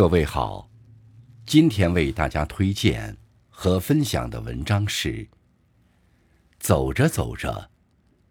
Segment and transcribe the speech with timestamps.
[0.00, 0.66] 各位好，
[1.44, 3.14] 今天为大家推荐
[3.50, 5.12] 和分享的文章是
[6.58, 7.70] 《走着走着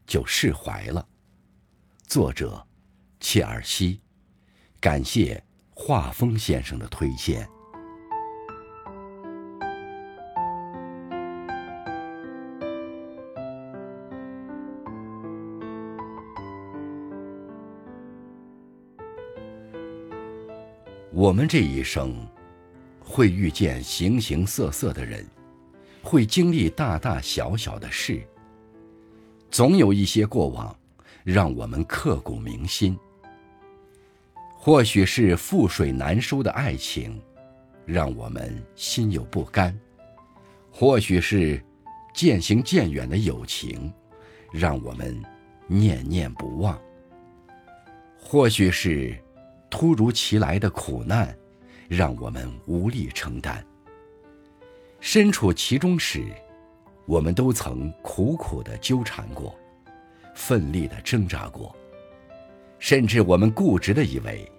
[0.08, 1.08] 就释怀了》，
[2.12, 2.66] 作者
[3.20, 4.02] 切尔西，
[4.80, 7.48] 感谢画风先生的推荐。
[21.12, 22.16] 我们这一生，
[23.00, 25.26] 会遇见形形色色的人，
[26.04, 28.22] 会经历大大小小的事。
[29.50, 30.76] 总有一些过往，
[31.24, 32.96] 让我们刻骨铭心。
[34.56, 37.20] 或许是覆水难收的爱情，
[37.88, 39.74] 让我们心有不甘；
[40.70, 41.60] 或许是
[42.14, 43.92] 渐行渐远的友情，
[44.54, 45.20] 让我们
[45.66, 46.78] 念念不忘；
[48.16, 49.18] 或许是……
[49.70, 51.38] 突如其来的苦难，
[51.88, 53.64] 让我们无力承担。
[55.00, 56.26] 身处其中时，
[57.06, 59.56] 我们都曾苦苦的纠缠过，
[60.36, 61.76] 奋力的挣扎过。
[62.80, 64.50] 甚至我们固执的以为，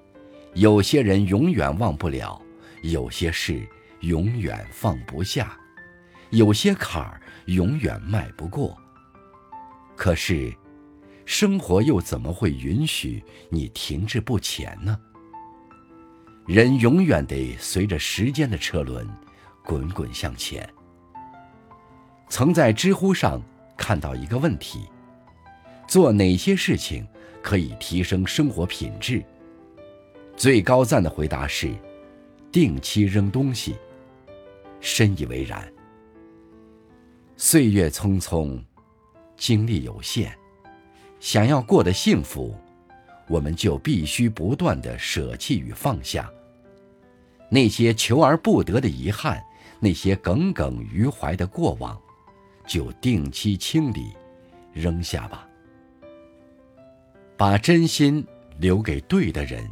[0.55, 2.41] 有些人永远忘不了，
[2.83, 3.67] 有些事
[4.01, 5.59] 永远放不下，
[6.31, 8.77] 有些坎儿永远迈不过。
[9.97, 10.53] 可是。
[11.33, 14.99] 生活又怎么会允许你停滞不前呢？
[16.45, 19.09] 人永远得随着时间的车轮
[19.65, 20.69] 滚滚向前。
[22.29, 23.41] 曾在知乎上
[23.77, 24.81] 看到一个问题：
[25.87, 27.07] 做哪些事情
[27.41, 29.25] 可以提升生活品质？
[30.37, 31.73] 最高赞的回答是：
[32.51, 33.77] 定期扔东西。
[34.81, 35.73] 深以为然。
[37.37, 38.61] 岁月匆匆，
[39.37, 40.37] 精力有限。
[41.21, 42.57] 想要过得幸福，
[43.29, 46.29] 我们就必须不断的舍弃与放下。
[47.51, 49.43] 那些求而不得的遗憾，
[49.79, 52.01] 那些耿耿于怀的过往，
[52.67, 54.13] 就定期清理，
[54.73, 55.47] 扔下吧。
[57.37, 58.27] 把真心
[58.59, 59.69] 留给对的人，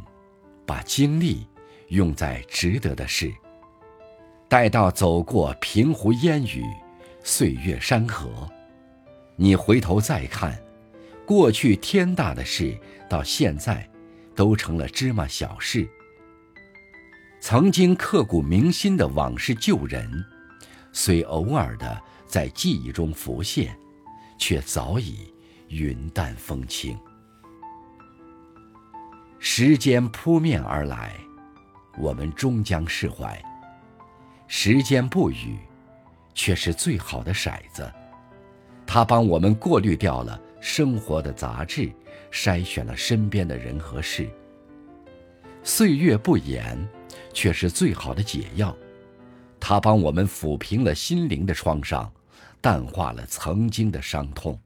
[0.65, 1.47] 把精力
[1.87, 3.33] 用在值得的事。
[4.47, 6.63] 待到走过平湖烟雨，
[7.23, 8.49] 岁月山河，
[9.35, 10.59] 你回头再看。
[11.29, 12.75] 过去天大的事，
[13.07, 13.87] 到现在，
[14.35, 15.87] 都成了芝麻小事。
[17.39, 20.25] 曾经刻骨铭心的往事旧人，
[20.91, 23.77] 虽偶尔的在记忆中浮现，
[24.39, 25.31] 却早已
[25.67, 26.97] 云淡风轻。
[29.37, 31.13] 时间扑面而来，
[31.99, 33.39] 我们终将释怀。
[34.47, 35.59] 时间不语，
[36.33, 37.87] 却是最好的骰子，
[38.87, 40.41] 它帮我们过滤掉了。
[40.59, 41.91] 生活的杂质，
[42.31, 44.29] 筛选了身边的人和事。
[45.63, 46.77] 岁月不言，
[47.33, 48.75] 却是最好的解药。
[49.59, 52.11] 它帮我们抚平了心灵的创伤，
[52.61, 54.59] 淡化了曾经的伤痛。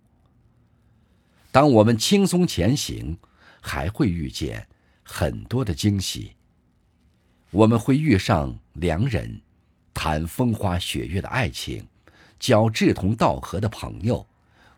[1.52, 3.18] 当我们轻松前行，
[3.62, 4.68] 还会遇见
[5.04, 6.34] 很多的惊喜。
[7.52, 9.42] 我们会遇上良人，
[9.94, 11.88] 谈风花雪月的爱情，
[12.40, 14.25] 交志同道合的朋友。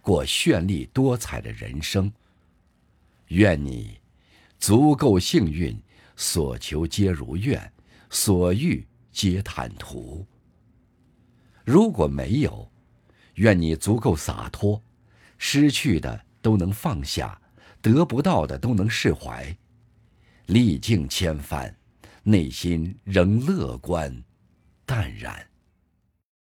[0.05, 2.13] 过绚丽多彩的人生。
[3.29, 3.99] 愿你
[4.59, 5.75] 足够幸运，
[6.15, 7.73] 所求皆如愿，
[8.11, 10.23] 所欲皆坦途。
[11.63, 12.71] 如果没有，
[13.33, 14.79] 愿你足够洒脱，
[15.39, 17.41] 失去的都能放下，
[17.81, 19.57] 得不到的都能释怀。
[20.45, 21.75] 历尽千帆，
[22.21, 24.23] 内心仍乐观
[24.85, 25.43] 淡然。